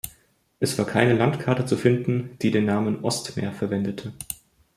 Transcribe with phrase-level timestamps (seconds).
[0.59, 4.13] Es war keine Landkarte zu finden, die den Namen „Ostmeer“ verwendete.